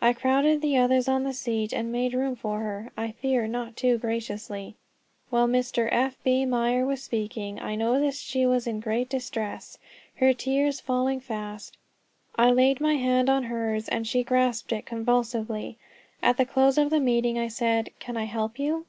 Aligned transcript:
I 0.00 0.12
crowded 0.12 0.62
the 0.62 0.76
others 0.76 1.08
in 1.08 1.24
the 1.24 1.32
seat 1.32 1.72
and 1.72 1.90
made 1.90 2.14
room 2.14 2.36
for 2.36 2.60
her 2.60 2.92
I 2.96 3.10
fear 3.10 3.48
not 3.48 3.76
too 3.76 3.98
graciously. 3.98 4.76
While 5.28 5.48
Mr. 5.48 5.88
F. 5.90 6.16
B. 6.22 6.44
Meyer 6.46 6.86
was 6.86 7.02
speaking 7.02 7.58
I 7.58 7.74
noticed 7.74 8.22
she 8.22 8.46
was 8.46 8.68
in 8.68 8.78
great 8.78 9.08
distress, 9.08 9.76
her 10.18 10.32
tears 10.32 10.78
falling 10.78 11.18
fast. 11.18 11.76
I 12.36 12.52
laid 12.52 12.80
my 12.80 12.94
hand 12.94 13.28
on 13.28 13.42
hers, 13.42 13.88
and 13.88 14.06
she 14.06 14.22
grasped 14.22 14.70
it 14.72 14.86
convulsively. 14.86 15.78
At 16.22 16.36
the 16.36 16.46
close 16.46 16.78
of 16.78 16.90
the 16.90 17.00
meeting 17.00 17.36
I 17.36 17.48
said, 17.48 17.90
"Can 17.98 18.16
I 18.16 18.26
help 18.26 18.60
you?" 18.60 18.86